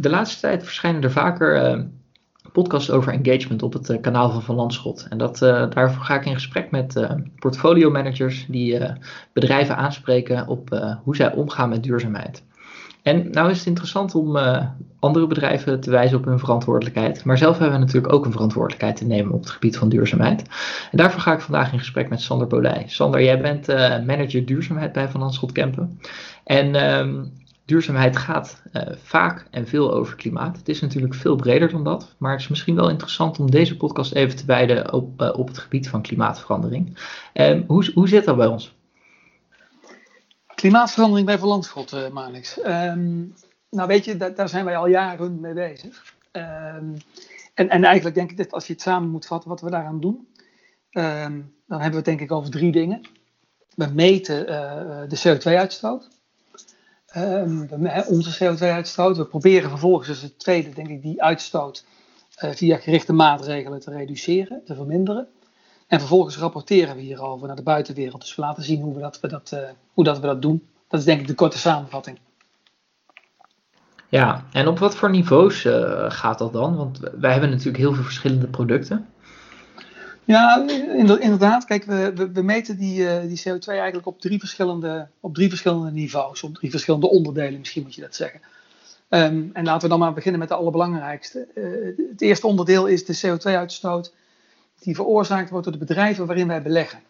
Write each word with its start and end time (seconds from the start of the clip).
de 0.00 0.10
laatste 0.10 0.40
tijd 0.40 0.64
verschijnen 0.64 1.02
er 1.02 1.10
vaker 1.10 1.76
uh, 1.76 1.84
podcasts 2.52 2.90
over 2.90 3.12
engagement 3.12 3.62
op 3.62 3.72
het 3.72 4.00
kanaal 4.00 4.30
van 4.30 4.42
Van 4.42 4.54
Landschot. 4.54 5.06
En 5.08 5.18
dat, 5.18 5.38
daarvoor 5.38 6.04
ga 6.04 6.14
ik 6.14 6.26
in 6.26 6.34
gesprek 6.34 6.70
met 6.70 7.06
portfolio 7.36 7.90
managers 7.90 8.46
die 8.48 8.80
bedrijven 9.32 9.76
aanspreken 9.76 10.46
op 10.46 10.96
hoe 11.02 11.16
zij 11.16 11.32
omgaan 11.32 11.68
met 11.68 11.82
duurzaamheid. 11.82 12.44
En 13.02 13.30
nou 13.30 13.50
is 13.50 13.58
het 13.58 13.66
interessant 13.66 14.14
om 14.14 14.38
andere 14.98 15.26
bedrijven 15.26 15.80
te 15.80 15.90
wijzen 15.90 16.18
op 16.18 16.24
hun 16.24 16.38
verantwoordelijkheid. 16.38 17.24
Maar 17.24 17.38
zelf 17.38 17.58
hebben 17.58 17.78
we 17.78 17.84
natuurlijk 17.84 18.12
ook 18.12 18.24
een 18.24 18.32
verantwoordelijkheid 18.32 18.96
te 18.96 19.06
nemen 19.06 19.32
op 19.32 19.40
het 19.40 19.50
gebied 19.50 19.78
van 19.78 19.88
duurzaamheid. 19.88 20.42
En 20.90 20.98
daarvoor 20.98 21.20
ga 21.20 21.32
ik 21.32 21.40
vandaag 21.40 21.72
in 21.72 21.78
gesprek 21.78 22.08
met 22.08 22.20
Sander 22.20 22.46
Bolij. 22.46 22.84
Sander, 22.86 23.22
jij 23.22 23.40
bent 23.40 23.66
manager 24.06 24.44
duurzaamheid 24.44 24.92
bij 24.92 25.08
Van 25.08 25.20
Landschot 25.20 25.52
Kempen. 25.52 26.00
En 26.44 26.98
um, 26.98 27.32
duurzaamheid 27.68 28.16
gaat 28.16 28.62
uh, 28.72 28.82
vaak 29.02 29.46
en 29.50 29.66
veel 29.66 29.92
over 29.92 30.16
klimaat. 30.16 30.56
Het 30.56 30.68
is 30.68 30.80
natuurlijk 30.80 31.14
veel 31.14 31.36
breder 31.36 31.70
dan 31.70 31.84
dat. 31.84 32.14
Maar 32.18 32.32
het 32.32 32.40
is 32.40 32.48
misschien 32.48 32.74
wel 32.74 32.90
interessant 32.90 33.38
om 33.38 33.50
deze 33.50 33.76
podcast 33.76 34.12
even 34.12 34.36
te 34.36 34.44
wijden 34.46 34.92
op, 34.92 35.32
op 35.36 35.48
het 35.48 35.58
gebied 35.58 35.88
van 35.88 36.02
klimaatverandering. 36.02 36.98
Um, 37.34 37.64
hoe, 37.66 37.90
hoe 37.94 38.08
zit 38.08 38.24
dat 38.24 38.36
bij 38.36 38.46
ons? 38.46 38.76
Klimaatverandering 40.54 41.26
bij 41.26 41.38
Verlandschot, 41.38 41.92
uh, 41.94 42.08
Manix. 42.08 42.58
Um, 42.58 43.34
nou 43.70 43.88
weet 43.88 44.04
je, 44.04 44.16
daar, 44.16 44.34
daar, 44.34 44.48
zijn 44.48 44.64
wij 44.64 44.76
al 44.76 44.86
jaren 44.86 45.40
mee 45.40 45.54
bezig. 45.54 46.14
Um, 46.32 46.96
en, 47.54 47.68
en, 47.68 47.84
eigenlijk 47.84 48.14
denk 48.14 48.30
ik 48.30 48.36
dat 48.36 48.52
als 48.52 48.66
je 48.66 48.72
het 48.72 48.82
samen 48.82 49.08
moet 49.08 49.26
vatten 49.26 49.48
wat 49.48 49.60
we 49.60 49.70
daaraan 49.70 50.00
doen, 50.00 50.28
dan 50.90 51.50
hebben 51.66 51.90
we 51.90 51.96
het 51.96 52.04
denk 52.04 52.20
ik 52.20 52.32
over 52.32 52.50
drie 52.50 52.72
dingen. 52.72 53.00
We 53.74 53.86
meten 53.94 54.46
de 55.08 55.18
CO2-uitstoot. 55.18 56.08
Onze 58.06 58.44
CO2-uitstoot. 58.44 59.16
We 59.16 59.24
proberen 59.24 59.70
vervolgens, 59.70 60.08
dus 60.08 60.22
het 60.22 60.38
tweede, 60.38 60.70
denk 60.70 60.88
ik, 60.88 61.02
die 61.02 61.22
uitstoot 61.22 61.84
uh, 62.44 62.50
via 62.50 62.76
gerichte 62.76 63.12
maatregelen 63.12 63.80
te 63.80 63.90
reduceren, 63.90 64.62
te 64.64 64.74
verminderen. 64.74 65.28
En 65.86 65.98
vervolgens 65.98 66.38
rapporteren 66.38 66.96
we 66.96 67.02
hierover 67.02 67.46
naar 67.46 67.56
de 67.56 67.62
buitenwereld. 67.62 68.20
Dus 68.20 68.34
we 68.34 68.42
laten 68.42 68.62
zien 68.62 68.80
hoe, 68.82 68.94
we 68.94 69.00
dat, 69.00 69.20
we 69.20 69.28
dat, 69.28 69.50
uh, 69.54 69.60
hoe 69.94 70.04
dat 70.04 70.20
we 70.20 70.26
dat 70.26 70.42
doen. 70.42 70.68
Dat 70.88 71.00
is 71.00 71.06
denk 71.06 71.20
ik 71.20 71.26
de 71.26 71.34
korte 71.34 71.58
samenvatting. 71.58 72.18
Ja, 74.08 74.44
en 74.52 74.68
op 74.68 74.78
wat 74.78 74.96
voor 74.96 75.10
niveaus 75.10 75.64
uh, 75.64 76.04
gaat 76.08 76.38
dat 76.38 76.52
dan? 76.52 76.76
Want 76.76 76.98
wij 76.98 77.32
hebben 77.32 77.50
natuurlijk 77.50 77.76
heel 77.76 77.94
veel 77.94 78.04
verschillende 78.04 78.46
producten. 78.46 79.08
Ja, 80.28 80.64
inderdaad. 81.20 81.64
Kijk, 81.64 81.84
we, 81.84 82.30
we, 82.32 82.42
meten 82.42 82.76
die, 82.76 83.00
uh, 83.00 83.20
die 83.20 83.38
CO2 83.38 83.66
eigenlijk 83.66 84.06
op 84.06 84.20
drie, 84.20 84.38
verschillende, 84.38 85.08
op 85.20 85.34
drie 85.34 85.48
verschillende 85.48 85.90
niveaus. 85.90 86.42
Op 86.42 86.54
drie 86.54 86.70
verschillende 86.70 87.08
onderdelen, 87.08 87.58
misschien 87.58 87.82
moet 87.82 87.94
je 87.94 88.00
dat 88.00 88.14
zeggen. 88.14 88.40
Um, 89.08 89.50
en 89.52 89.64
laten 89.64 89.82
we 89.82 89.88
dan 89.88 89.98
maar 89.98 90.12
beginnen 90.12 90.40
met 90.40 90.48
de 90.48 90.54
allerbelangrijkste. 90.54 91.48
Uh, 91.54 92.08
het 92.10 92.20
eerste 92.20 92.46
onderdeel 92.46 92.86
is 92.86 93.04
de 93.04 93.20
CO2-uitstoot 93.26 94.14
die 94.78 94.94
veroorzaakt 94.94 95.50
wordt 95.50 95.64
door 95.64 95.78
de 95.78 95.84
bedrijven 95.84 96.26
waarin 96.26 96.48
wij 96.48 96.62
beleggen. 96.62 97.00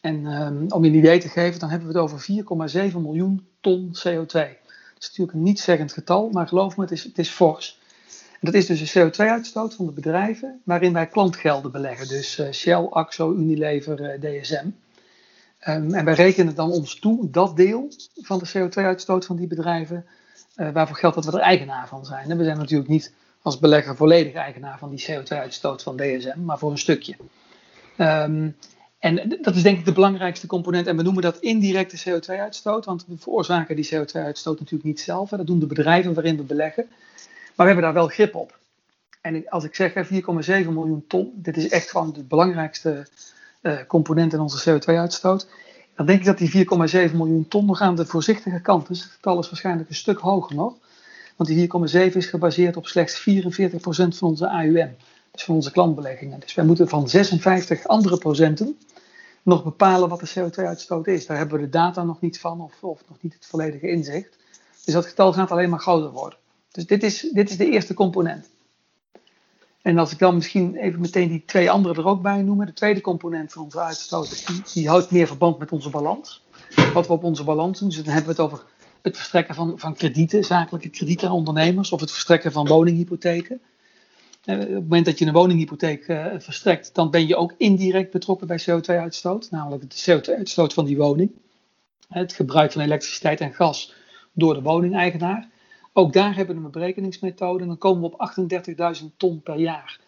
En 0.00 0.26
um, 0.26 0.66
om 0.68 0.84
je 0.84 0.90
een 0.90 0.96
idee 0.96 1.18
te 1.18 1.28
geven, 1.28 1.60
dan 1.60 1.70
hebben 1.70 1.88
we 1.88 1.98
het 1.98 2.02
over 2.02 2.90
4,7 2.90 2.96
miljoen 2.96 3.46
ton 3.60 3.88
CO2. 3.88 4.32
Dat 4.32 4.98
is 4.98 5.08
natuurlijk 5.08 5.32
een 5.32 5.42
niet-zeggend 5.42 5.92
getal, 5.92 6.30
maar 6.30 6.48
geloof 6.48 6.76
me, 6.76 6.82
het 6.82 6.92
is, 6.92 7.04
het 7.04 7.18
is 7.18 7.28
fors. 7.28 7.79
Dat 8.40 8.54
is 8.54 8.66
dus 8.66 8.92
de 8.92 9.10
CO2-uitstoot 9.10 9.74
van 9.74 9.86
de 9.86 9.92
bedrijven 9.92 10.60
waarin 10.64 10.92
wij 10.92 11.06
klantgelden 11.06 11.72
beleggen. 11.72 12.08
Dus 12.08 12.38
uh, 12.38 12.50
Shell, 12.52 12.86
Axo, 12.90 13.34
Unilever, 13.34 14.00
uh, 14.00 14.40
DSM. 14.40 14.66
Um, 15.68 15.94
en 15.94 16.04
wij 16.04 16.14
rekenen 16.14 16.54
dan 16.54 16.70
ons 16.70 16.98
toe 16.98 17.30
dat 17.30 17.56
deel 17.56 17.88
van 18.14 18.38
de 18.38 18.48
CO2-uitstoot 18.48 19.26
van 19.26 19.36
die 19.36 19.46
bedrijven, 19.46 20.06
uh, 20.56 20.70
waarvoor 20.70 20.96
geldt 20.96 21.16
dat 21.16 21.24
we 21.24 21.32
er 21.32 21.38
eigenaar 21.38 21.88
van 21.88 22.04
zijn. 22.04 22.30
En 22.30 22.38
we 22.38 22.44
zijn 22.44 22.58
natuurlijk 22.58 22.88
niet 22.88 23.12
als 23.42 23.58
belegger 23.58 23.96
volledig 23.96 24.34
eigenaar 24.34 24.78
van 24.78 24.90
die 24.90 25.04
CO2-uitstoot 25.10 25.82
van 25.82 25.96
DSM, 25.96 26.44
maar 26.44 26.58
voor 26.58 26.70
een 26.70 26.78
stukje. 26.78 27.16
Um, 27.98 28.56
en 28.98 29.38
dat 29.40 29.54
is 29.54 29.62
denk 29.62 29.78
ik 29.78 29.84
de 29.84 29.92
belangrijkste 29.92 30.46
component. 30.46 30.86
En 30.86 30.96
we 30.96 31.02
noemen 31.02 31.22
dat 31.22 31.38
indirecte 31.38 32.10
CO2-uitstoot, 32.10 32.84
want 32.84 33.04
we 33.06 33.14
veroorzaken 33.18 33.76
die 33.76 33.88
CO2-uitstoot 33.94 34.58
natuurlijk 34.58 34.84
niet 34.84 35.00
zelf. 35.00 35.30
Dat 35.30 35.46
doen 35.46 35.58
de 35.58 35.66
bedrijven 35.66 36.14
waarin 36.14 36.36
we 36.36 36.42
beleggen. 36.42 36.88
Maar 37.60 37.68
we 37.68 37.74
hebben 37.74 37.94
daar 37.94 38.02
wel 38.02 38.14
grip 38.14 38.34
op. 38.34 38.58
En 39.20 39.48
als 39.48 39.64
ik 39.64 39.74
zeg 39.74 39.92
4,7 39.92 40.68
miljoen 40.68 41.04
ton, 41.08 41.32
dit 41.34 41.56
is 41.56 41.68
echt 41.68 41.90
gewoon 41.90 42.12
de 42.12 42.22
belangrijkste 42.22 43.06
uh, 43.62 43.78
component 43.86 44.32
in 44.32 44.40
onze 44.40 44.70
CO2-uitstoot. 44.70 45.48
Dan 45.96 46.06
denk 46.06 46.18
ik 46.18 46.24
dat 46.24 46.38
die 46.38 46.66
4,7 47.10 47.16
miljoen 47.16 47.48
ton 47.48 47.66
nog 47.66 47.80
aan 47.80 47.96
de 47.96 48.06
voorzichtige 48.06 48.60
kant 48.60 48.90
is. 48.90 49.02
Het 49.02 49.10
getal 49.10 49.38
is 49.38 49.50
waarschijnlijk 49.50 49.88
een 49.88 49.94
stuk 49.94 50.18
hoger 50.18 50.56
nog. 50.56 50.74
Want 51.36 51.48
die 51.48 51.70
4,7 52.10 52.16
is 52.16 52.26
gebaseerd 52.26 52.76
op 52.76 52.86
slechts 52.86 53.20
44% 53.20 53.22
van 53.82 54.28
onze 54.28 54.48
AUM. 54.48 54.96
Dus 55.30 55.44
van 55.44 55.54
onze 55.54 55.72
klantbeleggingen. 55.72 56.40
Dus 56.40 56.54
wij 56.54 56.64
moeten 56.64 56.88
van 56.88 57.08
56 57.08 57.86
andere 57.86 58.18
procenten 58.18 58.78
nog 59.42 59.64
bepalen 59.64 60.08
wat 60.08 60.20
de 60.20 60.30
CO2-uitstoot 60.38 61.06
is. 61.06 61.26
Daar 61.26 61.36
hebben 61.36 61.58
we 61.58 61.64
de 61.64 61.70
data 61.70 62.02
nog 62.02 62.20
niet 62.20 62.40
van 62.40 62.60
of, 62.60 62.82
of 62.82 63.02
nog 63.08 63.16
niet 63.20 63.34
het 63.34 63.46
volledige 63.46 63.90
inzicht. 63.90 64.36
Dus 64.84 64.94
dat 64.94 65.06
getal 65.06 65.32
gaat 65.32 65.50
alleen 65.50 65.70
maar 65.70 65.80
groter 65.80 66.10
worden. 66.10 66.39
Dus 66.72 66.86
dit 66.86 67.02
is, 67.02 67.20
dit 67.32 67.50
is 67.50 67.56
de 67.56 67.70
eerste 67.70 67.94
component. 67.94 68.50
En 69.82 69.98
als 69.98 70.12
ik 70.12 70.18
dan 70.18 70.34
misschien 70.34 70.76
even 70.76 71.00
meteen 71.00 71.28
die 71.28 71.44
twee 71.46 71.70
andere 71.70 71.94
er 71.94 72.06
ook 72.06 72.22
bij 72.22 72.42
noemen. 72.42 72.66
De 72.66 72.72
tweede 72.72 73.00
component 73.00 73.52
van 73.52 73.62
onze 73.62 73.80
uitstoot, 73.80 74.46
die, 74.46 74.62
die 74.72 74.88
houdt 74.88 75.10
meer 75.10 75.26
verband 75.26 75.58
met 75.58 75.72
onze 75.72 75.90
balans. 75.90 76.42
Wat 76.92 77.06
we 77.06 77.12
op 77.12 77.24
onze 77.24 77.44
balans 77.44 77.78
doen. 77.78 77.88
Dus 77.88 78.02
dan 78.02 78.14
hebben 78.14 78.36
we 78.36 78.42
het 78.42 78.52
over 78.52 78.64
het 79.02 79.16
verstrekken 79.16 79.54
van, 79.54 79.78
van 79.78 79.94
kredieten, 79.94 80.44
zakelijke 80.44 80.88
kredieten 80.88 81.28
aan 81.28 81.34
ondernemers, 81.34 81.92
of 81.92 82.00
het 82.00 82.10
verstrekken 82.10 82.52
van 82.52 82.66
woninghypotheken. 82.66 83.60
Eh, 84.44 84.54
op 84.54 84.60
het 84.60 84.70
moment 84.70 85.04
dat 85.04 85.18
je 85.18 85.26
een 85.26 85.32
woninghypotheek 85.32 86.08
uh, 86.08 86.26
verstrekt, 86.38 86.94
dan 86.94 87.10
ben 87.10 87.26
je 87.26 87.36
ook 87.36 87.54
indirect 87.56 88.10
betrokken 88.10 88.46
bij 88.46 88.60
CO2-uitstoot, 88.60 89.50
namelijk 89.50 89.90
de 89.90 90.20
CO2-uitstoot 90.20 90.72
van 90.72 90.84
die 90.84 90.96
woning. 90.96 91.30
Het 92.08 92.32
gebruik 92.32 92.72
van 92.72 92.82
elektriciteit 92.82 93.40
en 93.40 93.54
gas 93.54 93.94
door 94.32 94.54
de 94.54 94.62
woningeigenaar. 94.62 95.48
Ook 96.00 96.12
daar 96.12 96.36
hebben 96.36 96.56
we 96.56 96.64
een 96.64 96.70
berekeningsmethode 96.70 97.62
en 97.62 97.68
dan 97.68 97.78
komen 97.78 98.10
we 98.10 98.16
op 98.16 99.00
38.000 99.00 99.06
ton 99.16 99.40
per 99.42 99.56
jaar. 99.56 100.00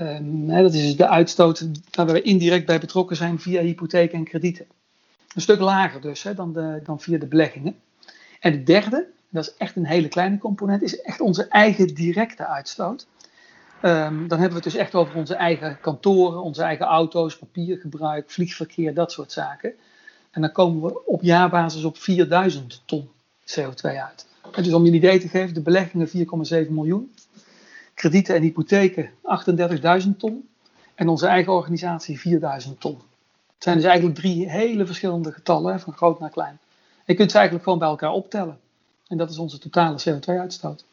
Um, 0.00 0.48
hè, 0.48 0.62
dat 0.62 0.74
is 0.74 0.82
dus 0.82 0.96
de 0.96 1.08
uitstoot 1.08 1.68
waar 1.90 2.06
we 2.06 2.22
indirect 2.22 2.66
bij 2.66 2.80
betrokken 2.80 3.16
zijn 3.16 3.38
via 3.38 3.60
hypotheken 3.60 4.18
en 4.18 4.24
kredieten. 4.24 4.66
Een 5.34 5.40
stuk 5.40 5.60
lager 5.60 6.00
dus 6.00 6.22
hè, 6.22 6.34
dan, 6.34 6.80
dan 6.84 7.00
via 7.00 7.18
de 7.18 7.26
beleggingen. 7.26 7.76
En 8.40 8.52
de 8.52 8.62
derde, 8.62 9.06
dat 9.28 9.44
is 9.44 9.54
echt 9.56 9.76
een 9.76 9.86
hele 9.86 10.08
kleine 10.08 10.38
component, 10.38 10.82
is 10.82 11.00
echt 11.00 11.20
onze 11.20 11.48
eigen 11.48 11.94
directe 11.94 12.46
uitstoot. 12.46 13.06
Um, 13.82 14.28
dan 14.28 14.38
hebben 14.38 14.58
we 14.58 14.64
het 14.64 14.72
dus 14.72 14.74
echt 14.74 14.94
over 14.94 15.16
onze 15.16 15.34
eigen 15.34 15.78
kantoren, 15.80 16.42
onze 16.42 16.62
eigen 16.62 16.86
auto's, 16.86 17.38
papiergebruik, 17.38 18.30
vliegverkeer, 18.30 18.94
dat 18.94 19.12
soort 19.12 19.32
zaken. 19.32 19.72
En 20.30 20.40
dan 20.40 20.52
komen 20.52 20.82
we 20.82 21.06
op 21.06 21.22
jaarbasis 21.22 21.84
op 21.84 21.98
4000 21.98 22.82
ton 22.84 23.10
CO2 23.46 23.82
uit. 23.82 24.30
Dus 24.56 24.72
om 24.72 24.82
je 24.82 24.90
een 24.90 24.96
idee 24.96 25.18
te 25.18 25.28
geven, 25.28 25.54
de 25.54 25.60
beleggingen 25.60 26.08
4,7 26.08 26.70
miljoen, 26.70 27.12
kredieten 27.94 28.34
en 28.34 28.42
hypotheken 28.42 29.10
38.000 30.04 30.08
ton 30.18 30.48
en 30.94 31.08
onze 31.08 31.26
eigen 31.26 31.52
organisatie 31.52 32.20
4000 32.20 32.80
ton. 32.80 32.98
Het 33.54 33.62
zijn 33.70 33.76
dus 33.76 33.84
eigenlijk 33.84 34.18
drie 34.18 34.50
hele 34.50 34.86
verschillende 34.86 35.32
getallen, 35.32 35.80
van 35.80 35.92
groot 35.92 36.20
naar 36.20 36.30
klein. 36.30 36.58
Je 37.06 37.14
kunt 37.14 37.30
ze 37.30 37.36
eigenlijk 37.36 37.64
gewoon 37.64 37.78
bij 37.78 37.88
elkaar 37.88 38.12
optellen. 38.12 38.58
En 39.06 39.16
dat 39.16 39.30
is 39.30 39.38
onze 39.38 39.58
totale 39.58 40.00
CO2-uitstoot. 40.00 40.84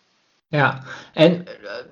Ja, 0.52 0.84
en 1.14 1.32
uh, 1.32 1.46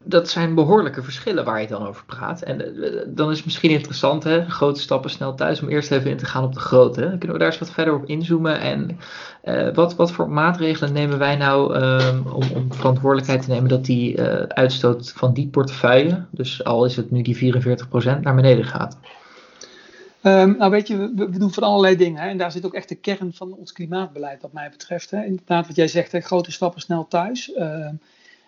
dat 0.03 0.29
zijn 0.29 0.55
behoorlijke 0.55 1.03
verschillen 1.03 1.45
waar 1.45 1.61
je 1.61 1.67
dan 1.67 1.87
over 1.87 2.05
praat. 2.05 2.41
En 2.41 2.61
uh, 2.61 3.01
dan 3.07 3.29
is 3.29 3.35
het 3.35 3.45
misschien 3.45 3.69
interessant, 3.69 4.23
hè, 4.23 4.49
grote 4.49 4.79
stappen 4.79 5.09
snel 5.09 5.35
thuis, 5.35 5.61
om 5.61 5.67
eerst 5.69 5.91
even 5.91 6.11
in 6.11 6.17
te 6.17 6.25
gaan 6.25 6.43
op 6.43 6.53
de 6.53 6.59
grote. 6.59 7.01
Dan 7.01 7.17
kunnen 7.17 7.31
we 7.31 7.37
daar 7.37 7.47
eens 7.47 7.59
wat 7.59 7.71
verder 7.71 7.93
op 7.93 8.05
inzoomen. 8.05 8.59
En 8.59 8.99
uh, 9.43 9.73
wat, 9.73 9.95
wat 9.95 10.11
voor 10.11 10.29
maatregelen 10.29 10.93
nemen 10.93 11.17
wij 11.17 11.35
nou 11.35 11.75
um, 11.75 12.27
om, 12.27 12.43
om 12.53 12.73
verantwoordelijkheid 12.73 13.41
te 13.41 13.49
nemen 13.49 13.69
dat 13.69 13.85
die 13.85 14.21
uitstoot 14.47 15.11
van 15.11 15.33
die 15.33 15.47
portefeuille, 15.47 16.25
dus 16.31 16.63
al 16.63 16.85
is 16.85 16.95
het 16.95 17.11
nu 17.11 17.21
die 17.21 17.53
44%, 17.53 18.19
naar 18.21 18.35
beneden 18.35 18.65
gaat? 18.65 18.97
Um, 20.23 20.57
nou 20.57 20.71
weet 20.71 20.87
je, 20.87 20.97
we, 21.15 21.37
doen 21.37 21.53
van 21.53 21.63
allerlei 21.63 21.95
dingen. 21.95 22.21
Hè, 22.21 22.29
en 22.29 22.37
daar 22.37 22.51
zit 22.51 22.65
ook 22.65 22.73
echt 22.73 22.89
de 22.89 22.95
kern 22.95 23.33
van 23.33 23.53
ons 23.53 23.71
klimaatbeleid 23.71 24.41
wat 24.41 24.53
mij 24.53 24.69
betreft. 24.69 25.11
Hè. 25.11 25.23
Inderdaad, 25.23 25.67
wat 25.67 25.75
jij 25.75 25.87
zegt, 25.87 26.11
hè, 26.11 26.19
grote 26.19 26.51
stappen 26.51 26.81
snel 26.81 27.07
thuis. 27.07 27.51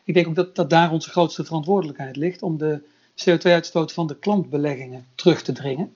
Ik 0.09 0.15
denk 0.15 0.27
ook 0.27 0.35
dat, 0.35 0.55
dat 0.55 0.69
daar 0.69 0.91
onze 0.91 1.09
grootste 1.09 1.45
verantwoordelijkheid 1.45 2.15
ligt 2.15 2.41
om 2.41 2.57
de 2.57 2.81
CO2-uitstoot 3.15 3.93
van 3.93 4.07
de 4.07 4.15
klantbeleggingen 4.15 5.05
terug 5.15 5.41
te 5.41 5.51
dringen. 5.51 5.91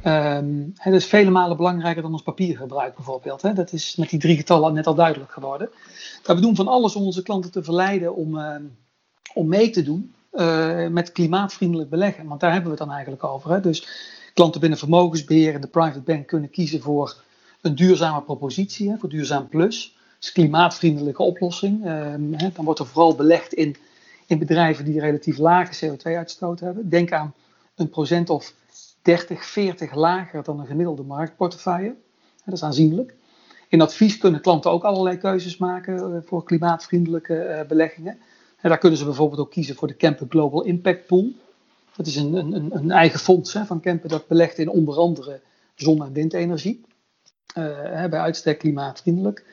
Hè, 0.00 0.90
dat 0.90 1.00
is 1.00 1.06
vele 1.06 1.30
malen 1.30 1.56
belangrijker 1.56 2.02
dan 2.02 2.12
ons 2.12 2.22
papiergebruik 2.22 2.94
bijvoorbeeld. 2.94 3.42
Hè. 3.42 3.52
Dat 3.52 3.72
is 3.72 3.96
met 3.96 4.10
die 4.10 4.18
drie 4.18 4.36
getallen 4.36 4.74
net 4.74 4.86
al 4.86 4.94
duidelijk 4.94 5.32
geworden. 5.32 5.70
Maar 6.26 6.36
we 6.36 6.42
doen 6.42 6.56
van 6.56 6.68
alles 6.68 6.96
om 6.96 7.02
onze 7.02 7.22
klanten 7.22 7.50
te 7.50 7.62
verleiden 7.62 8.14
om, 8.14 8.36
uh, 8.36 8.54
om 9.34 9.48
mee 9.48 9.70
te 9.70 9.82
doen 9.82 10.14
uh, 10.32 10.86
met 10.86 11.12
klimaatvriendelijk 11.12 11.90
beleggen. 11.90 12.26
Want 12.26 12.40
daar 12.40 12.52
hebben 12.52 12.70
we 12.70 12.76
het 12.76 12.86
dan 12.86 12.94
eigenlijk 12.94 13.24
over. 13.24 13.50
Hè. 13.50 13.60
Dus 13.60 13.88
klanten 14.34 14.60
binnen 14.60 14.78
vermogensbeheer 14.78 15.54
en 15.54 15.60
de 15.60 15.66
private 15.66 16.00
bank 16.00 16.26
kunnen 16.26 16.50
kiezen 16.50 16.80
voor 16.80 17.16
een 17.60 17.74
duurzame 17.74 18.22
propositie, 18.22 18.90
hè, 18.90 18.96
voor 18.98 19.08
duurzaam 19.08 19.48
plus. 19.48 19.98
Is 20.20 20.32
klimaatvriendelijke 20.32 21.22
oplossing. 21.22 21.86
Ehm, 21.86 22.52
dan 22.54 22.64
wordt 22.64 22.80
er 22.80 22.86
vooral 22.86 23.14
belegd 23.14 23.52
in, 23.52 23.76
in 24.26 24.38
bedrijven 24.38 24.84
die 24.84 25.00
relatief 25.00 25.38
lage 25.38 25.86
CO2-uitstoot 25.86 26.60
hebben. 26.60 26.88
Denk 26.88 27.12
aan 27.12 27.34
een 27.74 27.90
procent 27.90 28.30
of 28.30 28.54
30, 29.02 29.44
40 29.44 29.94
lager 29.94 30.42
dan 30.42 30.60
een 30.60 30.66
gemiddelde 30.66 31.02
marktportefeuille. 31.02 31.94
Dat 32.44 32.54
is 32.54 32.62
aanzienlijk. 32.62 33.14
In 33.68 33.80
advies 33.80 34.18
kunnen 34.18 34.40
klanten 34.40 34.70
ook 34.70 34.84
allerlei 34.84 35.16
keuzes 35.16 35.56
maken 35.56 36.14
eh, 36.14 36.18
voor 36.24 36.44
klimaatvriendelijke 36.44 37.38
eh, 37.38 37.66
beleggingen. 37.66 38.18
En 38.60 38.68
daar 38.68 38.78
kunnen 38.78 38.98
ze 38.98 39.04
bijvoorbeeld 39.04 39.40
ook 39.40 39.50
kiezen 39.50 39.74
voor 39.74 39.88
de 39.88 39.94
Kempen 39.94 40.26
Global 40.30 40.62
Impact 40.62 41.06
Pool. 41.06 41.32
Dat 41.96 42.06
is 42.06 42.16
een, 42.16 42.34
een, 42.34 42.76
een 42.76 42.90
eigen 42.90 43.20
fonds 43.20 43.52
van 43.52 43.80
Kempen 43.80 44.08
dat 44.08 44.26
belegt 44.26 44.58
in 44.58 44.68
onder 44.68 44.96
andere 44.96 45.40
zon- 45.74 46.04
en 46.04 46.12
windenergie. 46.12 46.84
Uh, 47.58 48.04
bij 48.06 48.20
uitstek 48.20 48.58
klimaatvriendelijk. 48.58 49.44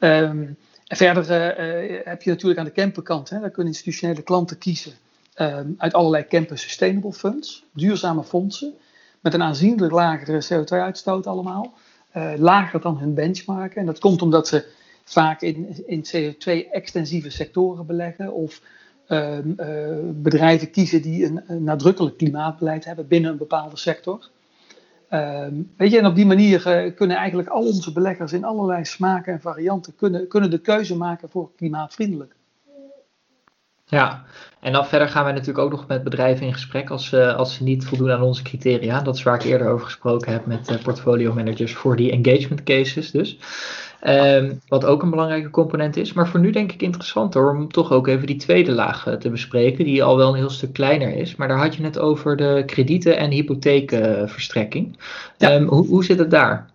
Um, 0.00 0.56
en 0.86 0.96
verder 0.96 1.22
uh, 1.22 2.00
heb 2.04 2.22
je 2.22 2.30
natuurlijk 2.30 2.60
aan 2.60 2.64
de 2.64 2.72
camperkant, 2.72 3.30
hè, 3.30 3.40
daar 3.40 3.50
kunnen 3.50 3.72
institutionele 3.72 4.22
klanten 4.22 4.58
kiezen 4.58 4.92
um, 5.36 5.74
uit 5.78 5.94
allerlei 5.94 6.26
camper 6.26 6.58
sustainable 6.58 7.12
funds, 7.12 7.64
duurzame 7.72 8.24
fondsen, 8.24 8.74
met 9.20 9.34
een 9.34 9.42
aanzienlijk 9.42 9.92
lagere 9.92 10.44
CO2-uitstoot 10.44 11.26
allemaal, 11.26 11.72
uh, 12.16 12.32
lager 12.36 12.80
dan 12.80 12.98
hun 12.98 13.14
benchmark. 13.14 13.74
En 13.74 13.86
dat 13.86 13.98
komt 13.98 14.22
omdat 14.22 14.48
ze 14.48 14.66
vaak 15.04 15.40
in, 15.40 15.86
in 15.86 16.04
CO2-extensieve 16.04 17.30
sectoren 17.30 17.86
beleggen 17.86 18.32
of 18.32 18.60
um, 19.08 19.54
bedrijven 20.22 20.70
kiezen 20.70 21.02
die 21.02 21.24
een 21.24 21.64
nadrukkelijk 21.64 22.16
klimaatbeleid 22.16 22.84
hebben 22.84 23.08
binnen 23.08 23.30
een 23.30 23.36
bepaalde 23.36 23.76
sector. 23.76 24.28
Um, 25.12 25.72
weet 25.76 25.90
je, 25.90 25.98
en 25.98 26.06
op 26.06 26.14
die 26.14 26.26
manier 26.26 26.84
uh, 26.84 26.94
kunnen 26.94 27.16
eigenlijk 27.16 27.48
al 27.48 27.66
onze 27.66 27.92
beleggers 27.92 28.32
in 28.32 28.44
allerlei 28.44 28.84
smaken 28.84 29.32
en 29.32 29.40
varianten 29.40 29.96
kunnen, 29.96 30.28
kunnen 30.28 30.50
de 30.50 30.58
keuze 30.58 30.96
maken 30.96 31.28
voor 31.28 31.50
klimaatvriendelijk. 31.56 32.34
Ja, 33.84 34.24
en 34.60 34.72
dan 34.72 34.86
verder 34.86 35.08
gaan 35.08 35.24
wij 35.24 35.32
natuurlijk 35.32 35.58
ook 35.58 35.70
nog 35.70 35.86
met 35.86 36.04
bedrijven 36.04 36.46
in 36.46 36.52
gesprek 36.52 36.90
als, 36.90 37.12
uh, 37.12 37.36
als 37.36 37.54
ze 37.54 37.62
niet 37.62 37.84
voldoen 37.84 38.10
aan 38.10 38.22
onze 38.22 38.42
criteria. 38.42 39.00
Dat 39.00 39.16
is 39.16 39.22
waar 39.22 39.34
ik 39.34 39.42
eerder 39.42 39.68
over 39.68 39.84
gesproken 39.84 40.32
heb 40.32 40.46
met 40.46 40.70
uh, 40.70 40.82
portfolio 40.82 41.34
managers 41.34 41.74
voor 41.74 41.96
die 41.96 42.10
engagement 42.10 42.62
cases 42.62 43.10
dus. 43.10 43.38
Um, 44.06 44.60
wat 44.68 44.84
ook 44.84 45.02
een 45.02 45.10
belangrijke 45.10 45.50
component 45.50 45.96
is. 45.96 46.12
Maar 46.12 46.28
voor 46.28 46.40
nu 46.40 46.50
denk 46.50 46.72
ik 46.72 46.82
interessant 46.82 47.34
hoor, 47.34 47.54
om 47.54 47.72
toch 47.72 47.92
ook 47.92 48.06
even 48.06 48.26
die 48.26 48.36
tweede 48.36 48.72
laag 48.72 49.06
uh, 49.06 49.14
te 49.14 49.30
bespreken, 49.30 49.84
die 49.84 50.02
al 50.02 50.16
wel 50.16 50.28
een 50.28 50.38
heel 50.38 50.50
stuk 50.50 50.72
kleiner 50.72 51.16
is. 51.16 51.36
Maar 51.36 51.48
daar 51.48 51.58
had 51.58 51.74
je 51.74 51.82
het 51.82 51.98
over 51.98 52.36
de 52.36 52.62
kredieten 52.66 53.16
en 53.16 53.30
hypotheekverstrekking. 53.30 54.98
Ja. 55.38 55.54
Um, 55.54 55.68
hoe, 55.68 55.86
hoe 55.86 56.04
zit 56.04 56.18
het 56.18 56.30
daar? 56.30 56.70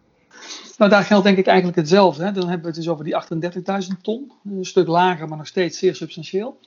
Nou, 0.77 0.91
daar 0.91 1.03
geldt 1.03 1.25
denk 1.25 1.37
ik 1.37 1.45
eigenlijk 1.45 1.77
hetzelfde. 1.77 2.23
Hè. 2.23 2.31
Dan 2.31 2.43
hebben 2.43 2.61
we 2.61 2.67
het 2.67 2.75
dus 2.75 2.89
over 2.89 3.03
die 3.03 3.15
38.000 3.95 4.01
ton. 4.01 4.31
Een 4.43 4.65
stuk 4.65 4.87
lager, 4.87 5.27
maar 5.27 5.37
nog 5.37 5.47
steeds 5.47 5.77
zeer 5.77 5.95
substantieel. 5.95 6.57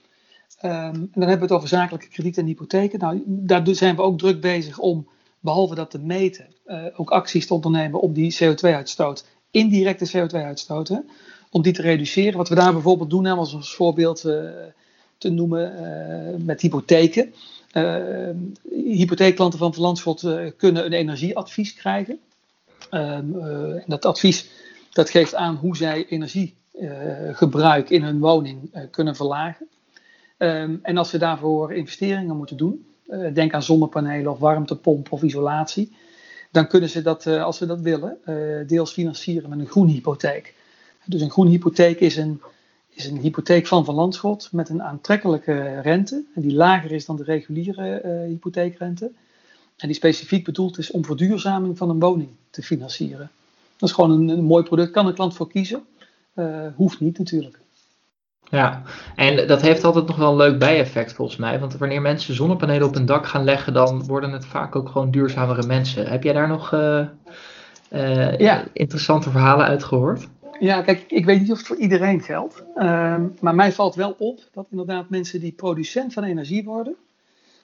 Um, 0.62 0.70
en 0.70 1.10
dan 1.12 1.28
hebben 1.28 1.38
we 1.38 1.44
het 1.44 1.52
over 1.52 1.68
zakelijke 1.68 2.08
kredieten 2.08 2.42
en 2.42 2.48
hypotheken. 2.48 2.98
Nou, 2.98 3.22
daar 3.26 3.62
zijn 3.64 3.96
we 3.96 4.02
ook 4.02 4.18
druk 4.18 4.40
bezig 4.40 4.78
om, 4.78 5.08
behalve 5.40 5.74
dat 5.74 5.90
te 5.90 5.98
meten, 5.98 6.46
uh, 6.66 6.84
ook 6.96 7.10
acties 7.10 7.46
te 7.46 7.54
ondernemen 7.54 8.00
om 8.00 8.12
die 8.12 8.36
CO2-uitstoot 8.42 9.24
indirecte 9.50 10.10
CO2-uitstoot, 10.10 11.02
om 11.50 11.62
die 11.62 11.72
te 11.72 11.82
reduceren. 11.82 12.36
Wat 12.36 12.48
we 12.48 12.54
daar 12.54 12.72
bijvoorbeeld 12.72 13.10
doen, 13.10 13.26
als 13.26 13.74
voorbeeld 13.74 14.24
uh, 14.24 14.50
te 15.18 15.30
noemen 15.30 15.72
uh, 15.72 16.44
met 16.44 16.60
hypotheken. 16.60 17.34
Uh, 17.72 18.30
hypotheekklanten 18.84 19.58
van 19.58 19.74
Van 19.74 19.82
Landschot 19.82 20.26
kunnen 20.56 20.84
een 20.84 20.92
energieadvies 20.92 21.74
krijgen. 21.74 22.18
Um, 22.90 23.32
dat 23.86 24.04
advies 24.04 24.50
dat 24.92 25.10
geeft 25.10 25.34
aan 25.34 25.56
hoe 25.56 25.76
zij 25.76 26.06
energiegebruik 26.08 27.90
in 27.90 28.02
hun 28.02 28.18
woning 28.18 28.88
kunnen 28.90 29.16
verlagen. 29.16 29.68
Um, 30.38 30.78
en 30.82 30.96
als 30.96 31.10
ze 31.10 31.18
daarvoor 31.18 31.72
investeringen 31.72 32.36
moeten 32.36 32.56
doen, 32.56 32.86
denk 33.32 33.54
aan 33.54 33.62
zonnepanelen 33.62 34.32
of 34.32 34.38
warmtepomp 34.38 35.12
of 35.12 35.22
isolatie, 35.22 35.92
dan 36.50 36.66
kunnen 36.66 36.88
ze 36.88 37.02
dat, 37.02 37.26
uh, 37.26 37.44
als 37.44 37.56
ze 37.56 37.66
dat 37.66 37.80
willen, 37.80 38.18
uh, 38.26 38.68
deels 38.68 38.92
financieren 38.92 39.50
met 39.50 39.58
een 39.58 39.66
groenhypotheek. 39.66 40.54
Dus 41.04 41.20
een 41.20 41.30
groenhypotheek 41.30 42.00
is 42.00 42.16
een, 42.16 42.40
is 42.88 43.06
een 43.06 43.16
hypotheek 43.16 43.66
van 43.66 43.84
Van 43.84 43.94
Landschot 43.94 44.48
met 44.52 44.68
een 44.68 44.82
aantrekkelijke 44.82 45.80
rente, 45.80 46.24
en 46.34 46.42
die 46.42 46.54
lager 46.54 46.92
is 46.92 47.06
dan 47.06 47.16
de 47.16 47.22
reguliere 47.22 48.02
uh, 48.04 48.28
hypotheekrente. 48.28 49.10
En 49.76 49.86
die 49.86 49.96
specifiek 49.96 50.44
bedoeld 50.44 50.78
is 50.78 50.90
om 50.90 51.04
verduurzaming 51.04 51.76
van 51.76 51.90
een 51.90 52.00
woning 52.00 52.28
te 52.50 52.62
financieren. 52.62 53.30
Dat 53.76 53.88
is 53.88 53.94
gewoon 53.94 54.10
een, 54.10 54.28
een 54.28 54.44
mooi 54.44 54.64
product, 54.64 54.90
kan 54.90 55.06
een 55.06 55.14
klant 55.14 55.34
voor 55.34 55.48
kiezen. 55.48 55.82
hoeft 56.76 57.00
niet 57.00 57.18
natuurlijk. 57.18 57.58
Ja, 58.50 58.82
en 59.14 59.46
dat 59.46 59.62
heeft 59.62 59.84
altijd 59.84 60.06
nog 60.06 60.16
wel 60.16 60.30
een 60.30 60.36
leuk 60.36 60.58
bijeffect 60.58 61.12
volgens 61.12 61.38
mij. 61.38 61.60
Want 61.60 61.76
wanneer 61.76 62.02
mensen 62.02 62.34
zonnepanelen 62.34 62.86
op 62.86 62.94
hun 62.94 63.06
dak 63.06 63.26
gaan 63.26 63.44
leggen, 63.44 63.72
dan 63.72 64.06
worden 64.06 64.32
het 64.32 64.46
vaak 64.46 64.76
ook 64.76 64.88
gewoon 64.88 65.10
duurzamere 65.10 65.66
mensen. 65.66 66.06
Heb 66.06 66.22
jij 66.22 66.32
daar 66.32 66.48
nog 66.48 66.72
uh, 66.72 67.06
uh, 67.92 68.38
ja. 68.38 68.64
interessante 68.72 69.30
verhalen 69.30 69.66
uit 69.66 69.84
gehoord? 69.84 70.28
Ja, 70.60 70.82
kijk, 70.82 71.04
ik 71.08 71.24
weet 71.24 71.40
niet 71.40 71.50
of 71.50 71.58
het 71.58 71.66
voor 71.66 71.76
iedereen 71.76 72.20
geldt. 72.20 72.64
Uh, 72.76 73.16
maar 73.40 73.54
mij 73.54 73.72
valt 73.72 73.94
wel 73.94 74.14
op 74.18 74.40
dat 74.52 74.66
inderdaad 74.70 75.10
mensen 75.10 75.40
die 75.40 75.52
producent 75.52 76.12
van 76.12 76.24
energie 76.24 76.64
worden, 76.64 76.96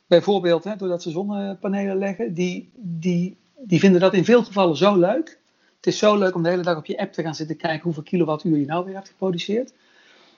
bijvoorbeeld 0.06 0.64
hè, 0.64 0.76
doordat 0.76 1.02
ze 1.02 1.10
zonnepanelen 1.10 1.98
leggen, 1.98 2.34
die, 2.34 2.70
die, 2.76 3.36
die 3.58 3.78
vinden 3.78 4.00
dat 4.00 4.14
in 4.14 4.24
veel 4.24 4.44
gevallen 4.44 4.76
zo 4.76 4.96
leuk. 4.98 5.38
Het 5.76 5.86
is 5.86 5.98
zo 5.98 6.18
leuk 6.18 6.34
om 6.34 6.42
de 6.42 6.48
hele 6.48 6.62
dag 6.62 6.76
op 6.76 6.86
je 6.86 6.98
app 6.98 7.12
te 7.12 7.22
gaan 7.22 7.34
zitten 7.34 7.56
kijken 7.56 7.82
hoeveel 7.82 8.02
kilowattuur 8.02 8.58
je 8.58 8.66
nou 8.66 8.84
weer 8.84 8.94
hebt 8.94 9.08
geproduceerd 9.08 9.72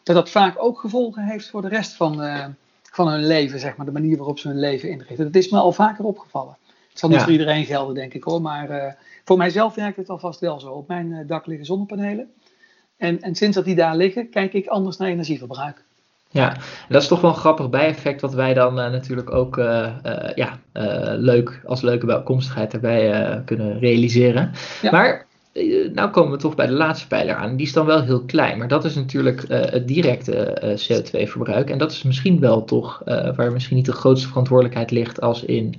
dat 0.06 0.16
dat 0.16 0.30
vaak 0.30 0.54
ook 0.58 0.80
gevolgen 0.80 1.22
heeft 1.22 1.50
voor 1.50 1.62
de 1.62 1.68
rest 1.68 1.92
van, 1.92 2.24
uh, 2.24 2.44
van 2.82 3.08
hun 3.08 3.26
leven, 3.26 3.58
zeg 3.58 3.76
maar, 3.76 3.86
de 3.86 3.92
manier 3.92 4.16
waarop 4.16 4.38
ze 4.38 4.48
hun 4.48 4.58
leven 4.58 4.90
inrichten. 4.90 5.24
Dat 5.24 5.42
is 5.42 5.50
me 5.50 5.58
al 5.58 5.72
vaker 5.72 6.04
opgevallen. 6.04 6.56
Het 6.88 6.98
zal 6.98 7.08
niet 7.08 7.18
ja. 7.18 7.24
voor 7.24 7.32
iedereen 7.32 7.64
gelden, 7.64 7.94
denk 7.94 8.14
ik 8.14 8.22
hoor, 8.22 8.42
maar 8.42 8.70
uh, 8.70 8.92
voor 9.24 9.36
mijzelf 9.36 9.74
werkt 9.74 9.96
het 9.96 10.08
alvast 10.08 10.40
wel 10.40 10.60
zo. 10.60 10.70
Op 10.70 10.88
mijn 10.88 11.10
uh, 11.10 11.18
dak 11.26 11.46
liggen 11.46 11.66
zonnepanelen. 11.66 12.30
En, 12.96 13.22
en 13.22 13.34
sinds 13.34 13.56
dat 13.56 13.64
die 13.64 13.74
daar 13.74 13.96
liggen, 13.96 14.30
kijk 14.30 14.52
ik 14.52 14.66
anders 14.66 14.96
naar 14.96 15.08
energieverbruik. 15.08 15.84
Ja, 16.30 16.56
dat 16.88 17.02
is 17.02 17.08
toch 17.08 17.20
wel 17.20 17.30
een 17.30 17.36
grappig 17.36 17.70
bijeffect 17.70 18.20
wat 18.20 18.34
wij 18.34 18.54
dan 18.54 18.78
uh, 18.78 18.90
natuurlijk 18.90 19.30
ook 19.30 19.56
uh, 19.56 19.88
uh, 20.04 20.28
ja, 20.34 20.58
leuk 21.16 21.60
als 21.64 21.80
leuke 21.80 22.06
bijkomstigheid 22.06 22.72
erbij 22.72 23.42
kunnen 23.44 23.78
realiseren. 23.78 24.52
Ja. 24.82 24.90
Maar 24.90 25.12
eh, 25.14 25.25
nou 25.92 26.10
komen 26.10 26.32
we 26.32 26.38
toch 26.38 26.54
bij 26.54 26.66
de 26.66 26.72
laatste 26.72 27.06
pijler 27.06 27.34
aan. 27.34 27.56
Die 27.56 27.66
is 27.66 27.72
dan 27.72 27.86
wel 27.86 28.02
heel 28.02 28.24
klein, 28.24 28.58
maar 28.58 28.68
dat 28.68 28.84
is 28.84 28.94
natuurlijk 28.94 29.42
uh, 29.42 29.60
het 29.60 29.88
directe 29.88 30.60
uh, 30.62 30.98
CO2-verbruik. 30.98 31.70
En 31.70 31.78
dat 31.78 31.92
is 31.92 32.02
misschien 32.02 32.40
wel 32.40 32.64
toch 32.64 33.02
waar 33.36 33.52
misschien 33.52 33.76
niet 33.76 33.86
de 33.86 33.92
grootste 33.92 34.28
verantwoordelijkheid 34.28 34.90
ligt 34.90 35.20
als 35.20 35.44
in 35.44 35.74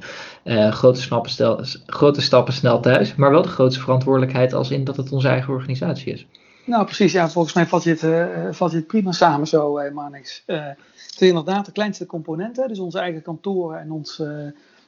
grote, 0.70 1.66
grote 1.86 2.22
stappen 2.22 2.54
snel 2.54 2.80
thuis, 2.80 3.16
maar 3.16 3.32
wel 3.32 3.42
de 3.42 3.48
grootste 3.48 3.82
verantwoordelijkheid 3.82 4.54
als 4.54 4.72
in 4.72 4.84
dat 4.84 4.98
het 4.98 5.12
onze 5.12 5.28
eigen 5.28 5.54
organisatie 5.54 6.14
is. 6.14 6.28
Nou, 6.66 6.86
precies. 6.86 7.12
Ja, 7.12 7.30
volgens 7.30 7.54
mij 7.54 7.66
vat 7.66 7.84
je 7.84 7.90
het, 7.90 8.56
vat 8.56 8.72
je 8.72 8.78
het 8.78 8.88
prima 8.88 9.12
samen 9.12 9.48
zo, 9.48 9.80
uh, 9.80 9.92
Marnix. 9.92 10.44
het 10.46 10.78
is 11.20 11.28
inderdaad 11.28 11.66
de 11.66 11.72
kleinste 11.72 12.06
componenten, 12.06 12.68
dus 12.68 12.80
onze 12.80 13.00
eigen 13.00 13.22
kantoren 13.22 13.80
en 13.80 13.92
ons, 13.92 14.22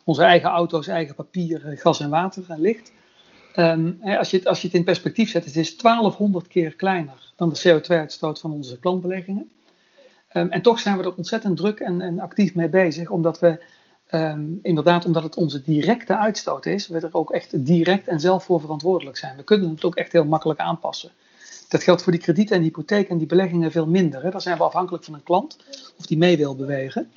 onze 0.03 0.23
eigen 0.23 0.49
auto's, 0.49 0.87
eigen 0.87 1.15
papier, 1.15 1.61
gas 1.75 1.99
en 1.99 2.09
water 2.09 2.43
en 2.47 2.61
licht. 2.61 2.91
Um, 3.59 3.99
als, 4.03 4.31
je 4.31 4.37
het, 4.37 4.47
als 4.47 4.61
je 4.61 4.67
het 4.67 4.75
in 4.75 4.83
perspectief 4.83 5.29
zet, 5.29 5.45
het 5.45 5.55
is 5.55 5.77
1200 5.77 6.47
keer 6.47 6.75
kleiner 6.75 7.33
dan 7.35 7.49
de 7.49 7.59
CO2-uitstoot 7.59 8.39
van 8.39 8.51
onze 8.51 8.79
klantbeleggingen. 8.79 9.51
Um, 10.33 10.49
en 10.49 10.61
toch 10.61 10.79
zijn 10.79 10.97
we 10.97 11.03
er 11.03 11.15
ontzettend 11.15 11.57
druk 11.57 11.79
en, 11.79 12.01
en 12.01 12.19
actief 12.19 12.55
mee 12.55 12.69
bezig, 12.69 13.09
omdat 13.09 13.39
we 13.39 13.63
um, 14.11 14.59
inderdaad, 14.61 15.05
omdat 15.05 15.23
het 15.23 15.35
onze 15.35 15.61
directe 15.61 16.17
uitstoot 16.17 16.65
is, 16.65 16.87
we 16.87 16.99
er 16.99 17.13
ook 17.13 17.31
echt 17.31 17.65
direct 17.65 18.07
en 18.07 18.19
zelf 18.19 18.43
voor 18.43 18.59
verantwoordelijk 18.59 19.17
zijn. 19.17 19.37
We 19.37 19.43
kunnen 19.43 19.69
het 19.69 19.85
ook 19.85 19.95
echt 19.95 20.11
heel 20.11 20.25
makkelijk 20.25 20.59
aanpassen. 20.59 21.11
Dat 21.67 21.83
geldt 21.83 22.03
voor 22.03 22.11
die 22.11 22.21
kredieten 22.21 22.55
en 22.55 22.61
hypotheek 22.61 23.09
en 23.09 23.17
die 23.17 23.27
beleggingen 23.27 23.71
veel 23.71 23.87
minder. 23.87 24.23
Hè. 24.23 24.29
Daar 24.29 24.41
zijn 24.41 24.57
we 24.57 24.63
afhankelijk 24.63 25.03
van 25.03 25.13
een 25.13 25.23
klant 25.23 25.57
of 25.97 26.05
die 26.05 26.17
mee 26.17 26.37
wil 26.37 26.55
bewegen. 26.55 27.11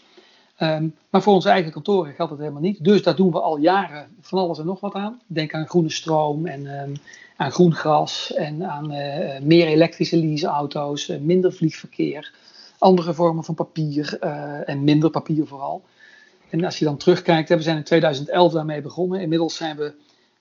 Um, 0.58 0.94
maar 1.10 1.22
voor 1.22 1.34
onze 1.34 1.48
eigen 1.48 1.72
kantoren 1.72 2.14
geldt 2.14 2.30
dat 2.30 2.40
helemaal 2.40 2.62
niet. 2.62 2.84
Dus 2.84 3.02
daar 3.02 3.16
doen 3.16 3.30
we 3.30 3.40
al 3.40 3.56
jaren 3.56 4.16
van 4.20 4.38
alles 4.38 4.58
en 4.58 4.66
nog 4.66 4.80
wat 4.80 4.94
aan. 4.94 5.20
Denk 5.26 5.54
aan 5.54 5.68
groene 5.68 5.90
stroom 5.90 6.46
en 6.46 6.66
um, 6.66 6.92
aan 7.36 7.52
groen 7.52 7.74
gras 7.74 8.32
en 8.32 8.64
aan 8.64 8.92
uh, 8.92 9.40
meer 9.40 9.66
elektrische 9.66 10.16
leaseauto's, 10.16 11.08
uh, 11.08 11.20
minder 11.20 11.52
vliegverkeer, 11.52 12.32
andere 12.78 13.14
vormen 13.14 13.44
van 13.44 13.54
papier 13.54 14.18
uh, 14.20 14.68
en 14.68 14.84
minder 14.84 15.10
papier 15.10 15.46
vooral. 15.46 15.82
En 16.50 16.64
als 16.64 16.78
je 16.78 16.84
dan 16.84 16.96
terugkijkt, 16.96 17.48
we 17.48 17.62
zijn 17.62 17.76
in 17.76 17.84
2011 17.84 18.52
daarmee 18.52 18.80
begonnen. 18.80 19.20
Inmiddels 19.20 19.56
zijn 19.56 19.76
we 19.76 19.94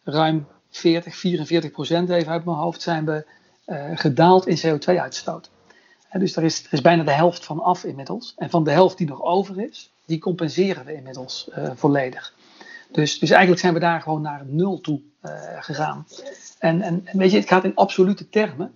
ruim 0.03 0.47
40, 0.69 1.15
44 1.15 1.71
procent, 1.71 2.09
even 2.09 2.31
uit 2.31 2.45
mijn 2.45 2.57
hoofd, 2.57 2.81
zijn 2.81 3.05
we 3.05 3.25
gedaald 3.95 4.47
in 4.47 4.57
CO2-uitstoot. 4.57 5.49
dus 6.11 6.35
er 6.35 6.43
is, 6.43 6.63
er 6.65 6.73
is 6.73 6.81
bijna 6.81 7.03
de 7.03 7.11
helft 7.11 7.45
van 7.45 7.59
af 7.59 7.83
inmiddels. 7.83 8.33
En 8.37 8.49
van 8.49 8.63
de 8.63 8.71
helft 8.71 8.97
die 8.97 9.07
nog 9.07 9.21
over 9.21 9.59
is, 9.59 9.91
die 10.11 10.19
compenseren 10.19 10.85
we 10.85 10.93
inmiddels 10.93 11.49
uh, 11.57 11.71
volledig. 11.75 12.33
Dus, 12.91 13.19
dus 13.19 13.29
eigenlijk 13.29 13.61
zijn 13.61 13.73
we 13.73 13.79
daar 13.79 14.01
gewoon 14.01 14.21
naar 14.21 14.45
nul 14.45 14.81
toe 14.81 15.01
uh, 15.23 15.31
gegaan. 15.59 16.07
En, 16.59 16.81
en, 16.81 17.03
weet 17.11 17.31
je, 17.31 17.37
het 17.37 17.47
gaat 17.47 17.63
in 17.63 17.75
absolute 17.75 18.29
termen 18.29 18.73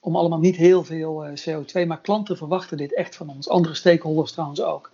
om 0.00 0.16
allemaal 0.16 0.38
niet 0.38 0.56
heel 0.56 0.84
veel 0.84 1.26
CO2. 1.48 1.86
Maar 1.86 2.00
klanten 2.00 2.36
verwachten 2.36 2.76
dit 2.76 2.94
echt 2.94 3.16
van 3.16 3.28
ons. 3.28 3.48
Andere 3.48 3.74
stakeholders 3.74 4.32
trouwens 4.32 4.62
ook. 4.62 4.90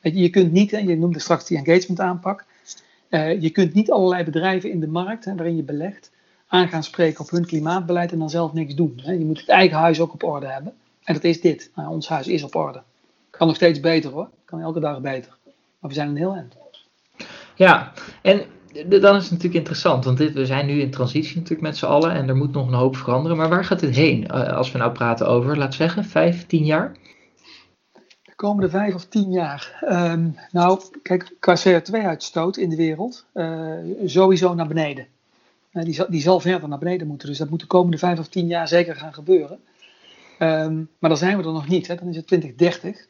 Je, 0.00 0.14
je 0.14 0.30
kunt 0.30 0.52
niet, 0.52 0.72
en 0.72 0.88
je 0.88 0.96
noemde 0.96 1.18
straks 1.18 1.46
die 1.46 1.56
engagement 1.58 2.00
aanpak. 2.00 2.44
je 3.40 3.50
kunt 3.52 3.74
niet 3.74 3.90
allerlei 3.90 4.24
bedrijven 4.24 4.70
in 4.70 4.80
de 4.80 4.88
markt, 4.88 5.24
waarin 5.24 5.56
je 5.56 5.62
belegt, 5.62 6.10
aan 6.46 6.68
gaan 6.68 6.84
spreken 6.84 7.20
op 7.20 7.30
hun 7.30 7.46
klimaatbeleid 7.46 8.12
en 8.12 8.18
dan 8.18 8.30
zelf 8.30 8.52
niks 8.52 8.74
doen. 8.74 9.00
Hè. 9.02 9.12
Je 9.12 9.24
moet 9.24 9.40
het 9.40 9.48
eigen 9.48 9.78
huis 9.78 10.00
ook 10.00 10.12
op 10.12 10.22
orde 10.22 10.46
hebben. 10.46 10.74
En 11.04 11.14
dat 11.14 11.24
is 11.24 11.40
dit. 11.40 11.70
Nou, 11.74 11.88
ons 11.88 12.08
huis 12.08 12.26
is 12.26 12.42
op 12.42 12.54
orde. 12.54 12.82
Kan 13.30 13.46
nog 13.46 13.56
steeds 13.56 13.80
beter 13.80 14.10
hoor. 14.10 14.28
Kan 14.44 14.60
elke 14.60 14.80
dag 14.80 15.00
beter. 15.00 15.36
Maar 15.78 15.90
we 15.90 15.94
zijn 15.96 16.08
een 16.08 16.16
heel 16.16 16.34
eind. 16.34 16.56
Ja, 17.54 17.92
en 18.22 18.42
dan 18.88 19.16
is 19.16 19.22
het 19.22 19.30
natuurlijk 19.30 19.54
interessant, 19.54 20.04
want 20.04 20.18
dit, 20.18 20.32
we 20.32 20.46
zijn 20.46 20.66
nu 20.66 20.80
in 20.80 20.90
transitie 20.90 21.34
natuurlijk 21.34 21.60
met 21.60 21.76
z'n 21.76 21.84
allen 21.84 22.12
en 22.12 22.28
er 22.28 22.36
moet 22.36 22.52
nog 22.52 22.66
een 22.66 22.74
hoop 22.74 22.96
veranderen. 22.96 23.36
Maar 23.36 23.48
waar 23.48 23.64
gaat 23.64 23.80
dit 23.80 23.94
heen 23.94 24.28
eh, 24.28 24.56
als 24.56 24.72
we 24.72 24.78
nou 24.78 24.92
praten 24.92 25.28
over, 25.28 25.58
we 25.58 25.72
zeggen, 25.72 26.04
vijf, 26.04 26.46
tien 26.46 26.64
jaar? 26.64 26.96
De 28.22 28.34
komende 28.36 28.70
vijf 28.70 28.94
of 28.94 29.04
tien 29.04 29.30
jaar. 29.30 29.78
Ehm, 29.80 30.28
nou, 30.50 30.80
kijk, 31.02 31.34
qua 31.38 31.56
CO2-uitstoot 31.56 32.56
in 32.56 32.68
de 32.68 32.76
wereld, 32.76 33.26
uh, 33.34 33.72
sowieso 34.04 34.54
naar 34.54 34.68
beneden. 34.68 35.06
Uh, 35.72 35.84
die, 35.84 35.94
zal, 35.94 36.06
die 36.08 36.20
zal 36.20 36.40
verder 36.40 36.68
naar 36.68 36.78
beneden 36.78 37.06
moeten, 37.06 37.28
dus 37.28 37.38
dat 37.38 37.50
moet 37.50 37.60
de 37.60 37.66
komende 37.66 37.98
vijf 37.98 38.18
of 38.18 38.28
tien 38.28 38.46
jaar 38.46 38.68
zeker 38.68 38.96
gaan 38.96 39.14
gebeuren. 39.14 39.58
Um, 40.38 40.88
maar 40.98 41.10
dan 41.10 41.18
zijn 41.18 41.36
we 41.36 41.44
er 41.44 41.52
nog 41.52 41.68
niet, 41.68 41.86
hè. 41.86 41.94
dan 41.94 42.08
is 42.08 42.16
het 42.16 42.26
2030. 42.26 43.06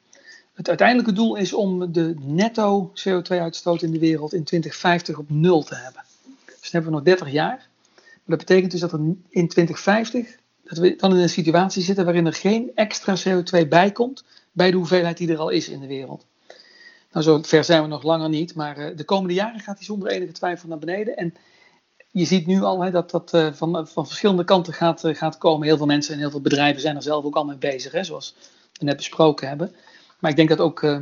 Het 0.55 0.69
uiteindelijke 0.69 1.13
doel 1.13 1.37
is 1.37 1.53
om 1.53 1.93
de 1.93 2.15
netto 2.21 2.93
CO2-uitstoot 2.93 3.83
in 3.83 3.91
de 3.91 3.99
wereld 3.99 4.33
in 4.33 4.45
2050 4.45 5.19
op 5.19 5.31
nul 5.31 5.63
te 5.63 5.75
hebben. 5.75 6.03
Dus 6.45 6.71
dan 6.71 6.83
hebben 6.83 6.91
we 6.91 6.97
nog 6.97 7.07
30 7.07 7.31
jaar. 7.31 7.69
Maar 7.95 8.37
dat 8.37 8.39
betekent 8.39 8.71
dus 8.71 8.81
dat 8.81 8.93
er 8.93 8.99
in 9.29 9.49
2050 9.49 10.37
dat 10.65 10.79
we 10.79 10.97
dan 10.97 11.17
in 11.17 11.23
een 11.23 11.29
situatie 11.29 11.83
zitten 11.83 12.05
waarin 12.05 12.27
er 12.27 12.33
geen 12.33 12.71
extra 12.75 13.17
CO2 13.17 13.69
bij 13.69 13.93
komt 13.93 14.25
bij 14.53 14.71
de 14.71 14.77
hoeveelheid 14.77 15.17
die 15.17 15.33
er 15.33 15.39
al 15.39 15.49
is 15.49 15.69
in 15.69 15.81
de 15.81 15.87
wereld. 15.87 16.27
Nou, 17.13 17.25
zo 17.25 17.43
ver 17.43 17.65
zijn 17.65 17.83
we 17.83 17.89
nog 17.89 18.03
langer 18.03 18.29
niet, 18.29 18.55
maar 18.55 18.79
uh, 18.79 18.97
de 18.97 19.05
komende 19.05 19.35
jaren 19.35 19.61
gaat 19.61 19.77
die 19.77 19.87
zonder 19.87 20.09
enige 20.09 20.33
twijfel 20.33 20.69
naar 20.69 20.79
beneden. 20.79 21.17
En 21.17 21.35
je 22.11 22.25
ziet 22.25 22.47
nu 22.47 22.63
al 22.63 22.81
hè, 22.81 22.91
dat 22.91 23.11
dat 23.11 23.35
uh, 23.35 23.53
van, 23.53 23.89
van 23.89 24.07
verschillende 24.07 24.45
kanten 24.45 24.73
gaat, 24.73 25.03
gaat 25.05 25.39
komen. 25.39 25.67
Heel 25.67 25.77
veel 25.77 25.87
mensen 25.87 26.15
en 26.15 26.19
heel 26.19 26.31
veel 26.31 26.41
bedrijven 26.41 26.81
zijn 26.81 26.97
er 26.97 27.03
zelf 27.03 27.25
ook 27.25 27.37
al 27.37 27.45
mee 27.45 27.57
bezig, 27.57 27.93
hè, 27.93 28.05
zoals 28.05 28.35
we 28.73 28.85
net 28.85 28.97
besproken 28.97 29.49
hebben. 29.49 29.75
Maar 30.25 30.33
ik 30.33 30.39
denk 30.39 30.49
dat 30.49 30.61
ook 30.61 30.83
uh, 30.83 30.99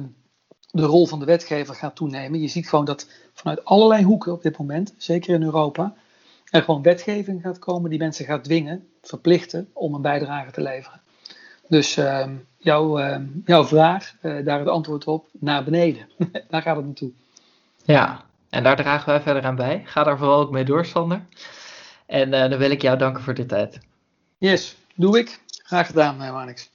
de 0.71 0.83
rol 0.83 1.07
van 1.07 1.19
de 1.19 1.25
wetgever 1.25 1.75
gaat 1.75 1.97
toenemen. 1.97 2.41
Je 2.41 2.49
ziet 2.49 2.69
gewoon 2.69 2.85
dat 2.85 3.09
vanuit 3.35 3.65
allerlei 3.65 4.05
hoeken 4.05 4.33
op 4.33 4.43
dit 4.43 4.59
moment, 4.59 4.95
zeker 4.97 5.35
in 5.35 5.43
Europa, 5.43 5.95
er 6.51 6.63
gewoon 6.63 6.83
wetgeving 6.83 7.43
gaat 7.43 7.59
komen 7.59 7.91
die 7.91 7.99
mensen 7.99 8.25
gaat 8.25 8.45
dwingen, 8.45 8.89
verplichten 9.03 9.71
om 9.73 9.95
een 9.95 10.03
bijdrage 10.03 10.51
te 10.51 10.63
leveren. 10.63 11.01
Dus 11.69 11.97
uh, 11.97 12.27
jouw, 12.59 13.01
uh, 13.01 13.17
jouw 13.45 13.65
vraag, 13.65 14.15
uh, 14.23 14.45
daar 14.45 14.59
het 14.59 14.69
antwoord 14.69 15.05
op, 15.05 15.27
naar 15.33 15.65
beneden. 15.65 16.09
daar 16.51 16.63
gaat 16.63 16.77
het 16.77 16.85
naartoe. 16.85 17.11
Ja, 17.85 18.25
en 18.51 18.63
daar 18.63 18.77
dragen 18.77 19.09
wij 19.09 19.21
verder 19.21 19.45
aan 19.45 19.57
bij. 19.57 19.83
Ga 19.85 20.03
daar 20.03 20.19
vooral 20.19 20.41
ook 20.41 20.51
mee 20.51 20.65
door, 20.65 20.85
Sander. 20.85 21.25
En 22.07 22.31
dan 22.31 22.59
wil 22.59 22.71
ik 22.71 22.83
jou 22.83 22.99
danken 22.99 23.23
voor 23.23 23.35
dit 23.35 23.49
tijd. 23.49 23.79
Yes, 24.39 24.77
doe 24.95 25.19
ik. 25.19 25.41
Graag 25.47 25.87
gedaan, 25.87 26.17
Marnix. 26.17 26.71